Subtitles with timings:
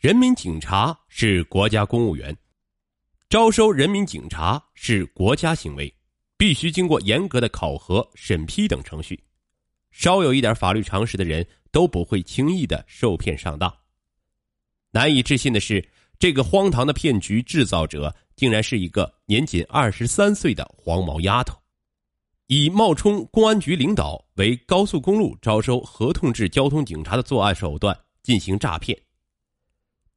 [0.00, 2.36] 人民警察是国家公务员，
[3.28, 5.92] 招收人民警察是国家行为，
[6.36, 9.20] 必须经过严格的考核、审批等程序。
[9.90, 13.74] 稍有一点法律常识的人都不会轻易的受骗上当。
[14.92, 15.84] 难以置信的是，
[16.16, 21.60] 这个荒唐的骗局制造者竟然是一个年仅二十三岁的黄毛丫头，
[22.46, 28.96] 以冒充公安局领导为高速公路招收合同制交通警察的作案手段进行诈骗。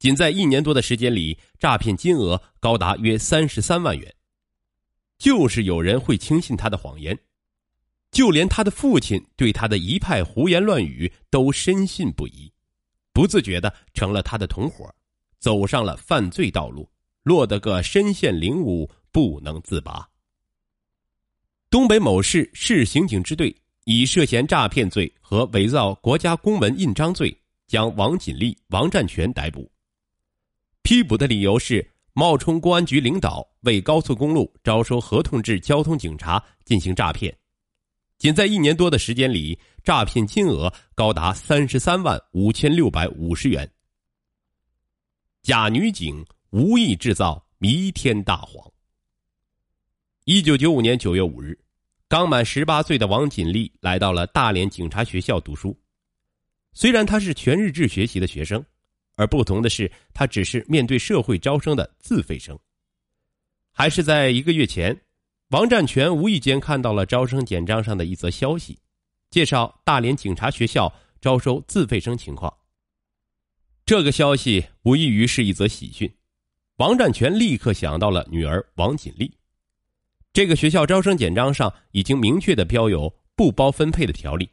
[0.02, 4.12] 仅在一年多的时间里，诈骗金额高达约三十三万元。
[5.16, 7.16] 就是有人会轻信他的谎言。
[8.10, 12.52] 就连他的父亲对他的一派胡言乱语都深信不疑，
[13.12, 14.92] 不自觉的成了他的同伙，
[15.38, 16.90] 走上了犯罪道路，
[17.22, 20.04] 落得个身陷囹圄不能自拔。
[21.70, 27.32] 东北某市市刑警支队以涉嫌诈骗罪和伪造国家公文印章罪，
[27.68, 29.71] 将王锦丽、王占全逮捕。
[30.82, 37.34] 批捕的理由是冒充公安局领导，为高速公路招收合同制交通警察进行诈骗。
[38.18, 43.68] 仅在一年多的时间里，诈骗金额高达三十三万五千六百五十元。
[45.42, 48.70] 假女警无意制造弥天大谎。
[50.24, 51.58] 一九九五年九月五日，
[52.06, 55.76] 刚满十八岁的王锦丽来到了大连警察学校读书。
[56.72, 58.64] 虽然她是全日制学习的学生，
[59.16, 62.58] 而不同的是，他只是面对社会招生的自费生。
[63.72, 64.98] 还是在一个月前。
[65.48, 68.78] 王占全无意间看到了招生简章上的一则消息，
[69.30, 70.90] 介绍大连警察学校
[71.20, 72.50] 招收自费生情况。
[73.84, 76.10] 这个消息无异于是一则喜讯，
[76.76, 79.30] 王占全立刻想到了女儿王锦丽。
[80.32, 84.48] 这个学校招生简章上已经明确的标有不包分配的条例，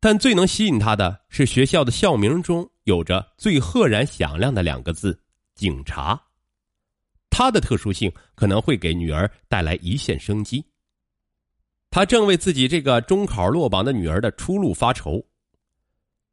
[0.00, 5.18] 但最能吸引他的是学校的校名中有着最赫然响亮的两个字
[5.54, 6.20] “警察”。
[7.30, 10.64] 他的特殊性可能会给女儿带来一线生机。
[11.90, 15.24] 他正为自己这个中考落榜的女儿的出路发愁。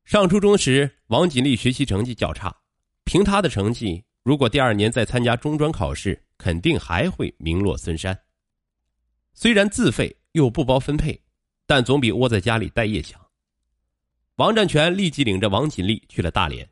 [0.06, 2.56] 上初中时，王锦丽学习成绩较差，
[3.04, 8.18] 凭她的成绩，如果第二年再参加中专考试，肯定还会名落孙山。
[9.34, 11.22] 虽然自费又不包分配，
[11.68, 13.22] 但总比窝在家里待业强。
[14.40, 16.66] 王占全立即领着王锦丽去了大连。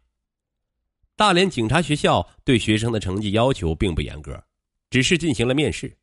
[1.17, 4.41] 大连警察学校对学生的成绩要求并不严格，
[4.89, 5.93] 只是进行了面试，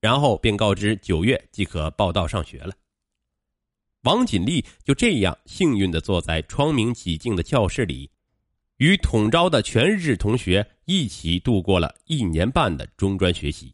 [0.00, 2.74] 然后便告知九月即可报到上学了。
[4.02, 8.10] 王锦丽就这样幸运的坐在窗明几净的教室里，
[8.78, 13.72] 与统招的全日制同学一起度过了一年半的中专学习，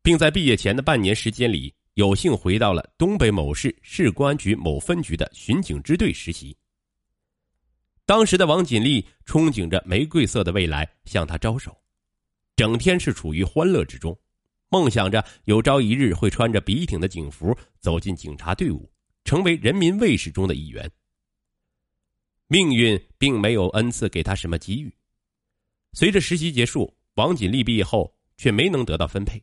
[0.00, 6.56] 并在毕业前的半年时间里，有幸回到了东北某市市公安局某分局的巡警支队实习。
[8.06, 11.76] 当时的王锦丽憧憬着玫瑰色的未来向他招手，
[12.54, 14.18] 整天是处于欢乐之中，
[14.68, 18.90] 梦想着有朝一日会穿着笔挺的警服走进警察队伍，
[19.24, 20.90] 成为人民卫士中的一员。
[22.46, 24.94] 命运并没有恩赐给他什么机遇，
[25.94, 29.42] 随着实习结束，王锦丽毕业后却没能得到分配，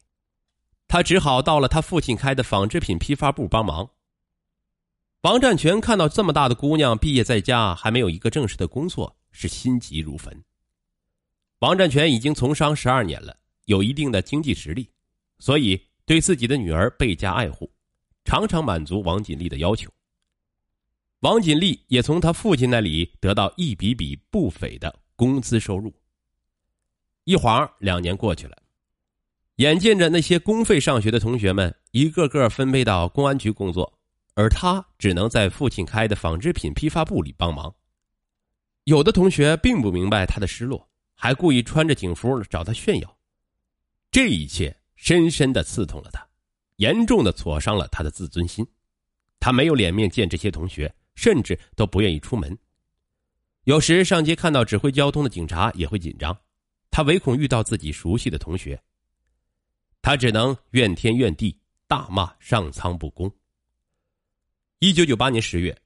[0.88, 3.90] 他只好到了他父亲开的纺织品批发部帮忙。
[5.22, 10.36] 王占全看到这么大的姑娘毕业在家，还没有一个正式的工作，是心急如焚。
[11.60, 14.90] 王占全已经从商十二年了，有一定的经济实力，
[15.38, 17.72] 所以对自己的女儿倍加爱护，
[18.26, 19.92] 常常满足王锦丽的要求。
[21.20, 25.94] 王锦丽也从他父亲那里得到一笔笔不菲的工资收入。
[27.26, 28.58] 一晃两年过去了，
[29.58, 34.01] 眼见着那些公费上学的同学们一个个分配到公安局工作。
[34.34, 37.74] 而他只能在父亲开的纺织品批发部里帮忙。
[38.86, 43.18] 有的同学并不明白他的失落，还故意穿着警服找他炫耀。
[44.10, 46.28] 这一切深深的刺痛了他，
[46.78, 48.66] 严重的挫伤了他的自尊心。
[49.40, 52.58] 他没有脸面见这些同学，甚至都不愿意出门。
[53.66, 56.36] 有时上街看到指挥交通的警察也会紧张，
[56.90, 58.82] 他唯恐遇到自己熟悉的同学。
[60.02, 63.32] 他只能怨天怨地，大骂上苍不公。
[64.84, 65.78] 一九九八年十月，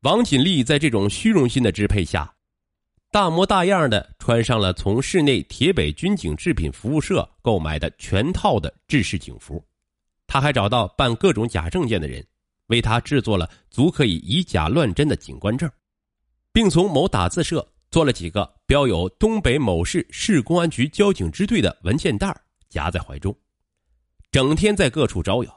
[0.00, 2.34] 王锦丽在这种虚荣心的支配下，
[3.12, 9.64] 大模大样的穿上了从市内铁北军警制品服务社购买的全套的制式警服。
[10.26, 12.26] 他还找到办各种假证件的人，
[12.66, 15.70] 为他制作了足可以以假乱真的警官证，
[16.52, 22.36] 并从某打字社做了几个标有东北某市市公安局交警支队的文件袋，
[22.68, 23.32] 夹在怀中，
[24.32, 25.55] 整天在各处招摇。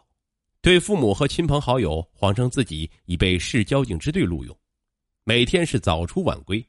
[0.61, 4.57] 对父母和亲朋好友谎称自己已被市交警支队录用，
[5.23, 6.65] 每天是早出晚归，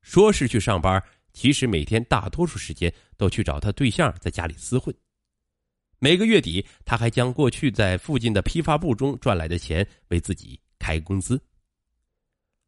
[0.00, 1.02] 说是去上班，
[1.34, 4.94] 其实每天大多数时间都去找他对象在家里厮混。
[5.98, 11.38] 每个月底，他还将过去在附近的批发部中赚来的钱为自己开工资。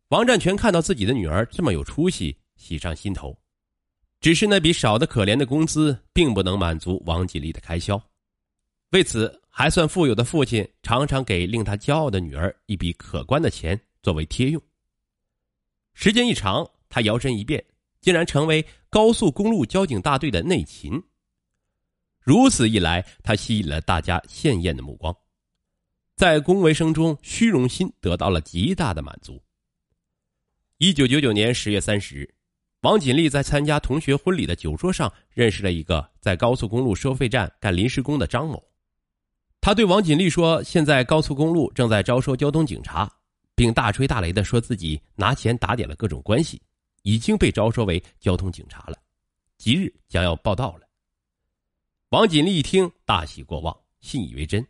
[0.09, 3.35] 王占全看到自己的女儿这么有出息，喜上心头。
[4.21, 7.99] 只是那笔少的可怜的工资，并不能满足王锦丽的开销。
[8.97, 14.63] 为此，还算富有的父亲常常给令他骄傲的女儿一笔可观的钱作为贴用。
[15.93, 17.63] 时间一长，他摇身一变，
[18.01, 20.99] 竟然成为高速公路交警大队的内勤。
[22.23, 25.15] 如此一来，他吸引了大家羡艳的目光，
[26.15, 29.39] 在恭维声中，虚荣心得到了极大的满足。
[30.79, 32.35] 一九九九年十月三十日。
[32.81, 38.63] 王锦丽在参加同学婚礼的酒桌上认识了一个在高速公路收费站干临时工的张某。
[39.67, 43.11] 他对王锦丽说：“现在高速公路正在招收交通警察，
[43.57, 46.63] 并大吹大擂的说自己拿钱打点了各种关系，
[47.03, 48.97] 已经被招收为交通警察了，
[49.59, 50.83] 即日将要报到了。”
[52.11, 54.65] 王锦丽一听，大喜过望，信以为真。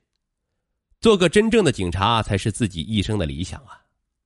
[0.98, 3.78] 做个真正的警察才是自己一生的理想啊！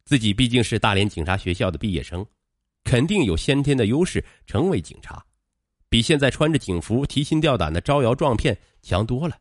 [0.04, 2.24] 自己毕竟是大连警察学校的毕业生。
[2.84, 5.20] 肯定有先天的优势，成为警察，
[5.88, 9.36] 比现在穿着警服提心吊胆的招摇撞骗强多了。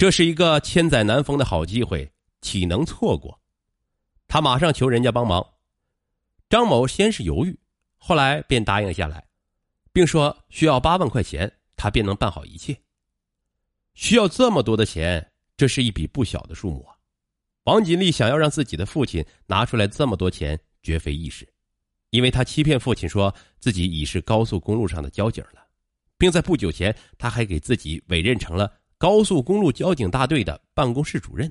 [0.00, 2.10] 这是一个千载难逢的好机会，
[2.40, 3.38] 岂能错过？
[4.28, 5.46] 他马上求人家帮忙。
[6.48, 7.60] 张某先是犹豫，
[7.98, 9.22] 后来便答应下来，
[9.92, 12.74] 并说需要八万块钱，他便能办好一切。
[13.92, 16.96] 需要这么多的钱，这是一笔不小的数目啊！
[17.64, 21.46] 王锦丽想要让自己的父亲拿出来这么多钱，绝非易事。
[22.08, 25.62] 因为他欺骗父亲说自己已是高速公路上的交警了，
[26.16, 31.50] 并在不久前他还给自己委任成了高速公路交警大队的办公室主任。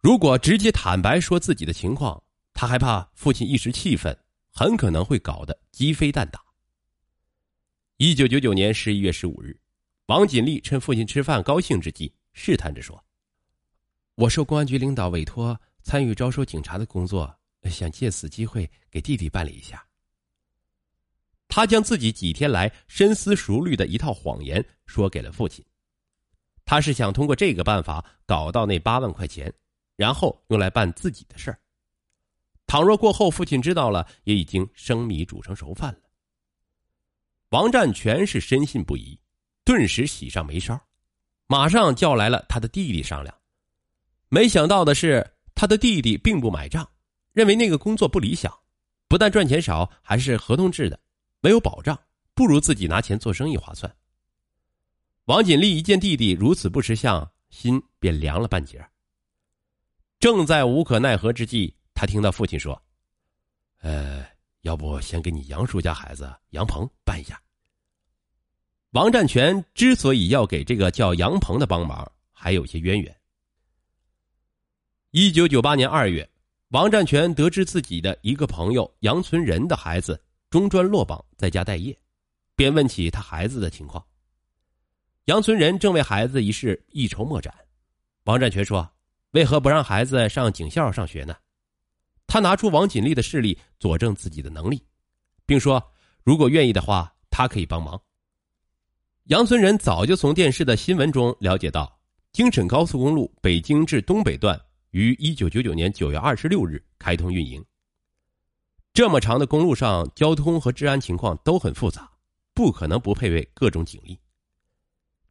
[0.00, 2.22] 如果直接坦白说自己的情况，
[2.52, 4.16] 他害怕父亲一时气愤，
[4.52, 6.40] 很可能会搞得鸡飞蛋打。
[7.96, 9.58] 一九九九年十一月十五日，
[10.06, 13.04] 王锦丽趁父亲吃饭高兴之际，试探着说
[14.14, 17.36] ：“我受公安局领导委托参与招收警察的工作。”
[17.68, 19.84] 想借此机会给弟弟办理一下。
[21.48, 25.64] 他将自己几天来深思熟虑的一套谎言说给了父亲。
[26.64, 29.52] 他是想通过这个办法搞到那八万块钱，
[29.96, 31.58] 然后用来办自己的事儿。
[32.66, 36.00] 倘若过后父亲知道了，也已经生米煮成熟饭了。
[37.50, 39.20] 王占全是深信不疑，
[39.64, 40.80] 顿时喜上眉梢，
[41.46, 43.34] 马上叫来了他的弟弟商量。
[44.28, 46.88] 没想到的是，他的弟弟并不买账。
[47.32, 48.52] 认为那个工作不理想，
[49.08, 50.98] 不但赚钱少，还是合同制的，
[51.40, 51.98] 没有保障，
[52.32, 53.92] 不如自己拿钱做生意划算。
[55.26, 58.86] 王锦丽一见弟弟如此不识相，心便凉了半截。
[60.20, 62.80] 正在无可奈何之际，他听到父亲说
[63.80, 64.26] ：“呃，
[64.60, 67.40] 要不先给你杨叔家孩子杨鹏办一下。”
[68.92, 73.16] 王占全之所以要给这个叫杨鹏的帮忙，还有些渊源。
[75.10, 76.28] 一九九八年二月。
[76.68, 81.96] 王占全得知自己的一个朋友杨存仁的孩子中专落榜，在家待业，
[82.56, 84.04] 便问起他孩子的情况。
[85.26, 87.54] 杨存仁正为孩子一事一筹莫展。
[88.24, 88.90] 王占全说
[89.32, 91.34] ：“为何不让孩子上警校上学呢？”
[92.26, 94.84] 他拿出王锦丽的事例佐证自己的能力，
[95.46, 95.82] 并说
[96.24, 98.00] ：“如果愿意的话，他可以帮忙。”
[99.28, 101.98] 杨存仁早就从电视的新闻中了解到，
[102.32, 104.60] 京沈高速公路北京至东北段。
[104.90, 107.64] 于一九九九年九月二十六日开通运营。
[108.92, 112.08] 这么长的公路上，交通和治安情况都很复杂，
[112.54, 114.16] 不可能不配备各种警力。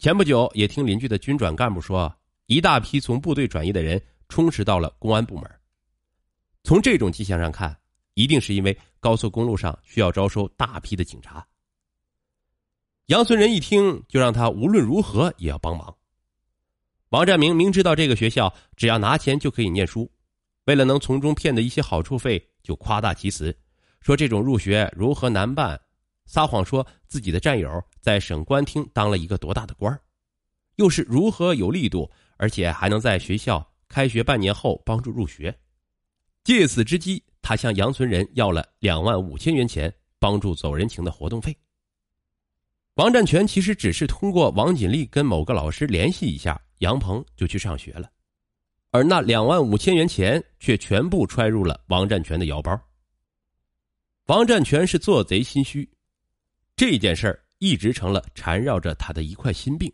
[0.03, 2.13] 前不久也听邻居的军转干部说，
[2.47, 5.49] 一大批从部队转移的人充实到了公安部门。
[6.61, 7.73] 从这种迹象上看，
[8.13, 11.47] 一定是因为高速公路上需要招收大批的警察。
[13.05, 15.95] 杨存仁一听，就让他无论如何也要帮忙。
[17.11, 20.11] 王占明明知道这个学校只要拿钱就可以念书，
[20.65, 23.57] 为了能从中骗得一些好处费，就夸大其词，
[24.01, 25.79] 说这种入学如何难办，
[26.25, 29.99] 撒谎说自己的战友在省官厅当了一个多大的官
[30.77, 35.55] 又是如何有力度，而且还能在学校开学半年后帮助入学。
[36.43, 41.55] 借此之机，他向杨存仁要了两万五千元钱，帮助走人情的活动费。
[42.95, 48.09] 王占全其实只是通过王锦丽跟某个老师联系一下，杨鹏就去上学了，
[48.91, 52.79] 而那两万五千元钱却全部揣入了王占全的腰包。
[54.27, 55.89] 王占全是做贼心虚，
[56.75, 59.91] 这件事儿一直成了缠绕着他的一块心病。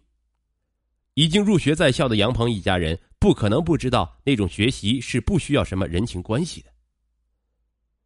[1.14, 6.72] 已经入学在校的杨鹏一家人不可能不知道那种学习是不需要什么人情关系的。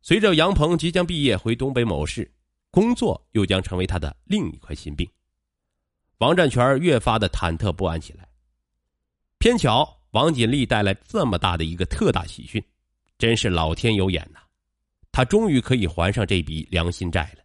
[0.02, 2.30] 随着杨鹏即将毕业回东北某市。
[2.74, 5.08] 工作又将成为他的另一块心病。
[6.18, 8.28] 王占全越发的忐忑不安起来。
[9.38, 12.60] 偏巧王锦丽带来这么大的一个特大喜讯，
[13.20, 14.40] 真是老天有眼呐！
[15.12, 17.43] 他终于可以还上这笔良心债了。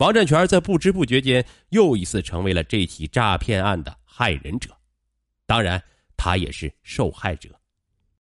[0.00, 4.70] 王占全在不知不觉间又一次成为了这起诈骗案的害人者，
[5.44, 5.82] 当然，
[6.16, 7.59] 他也是受害者。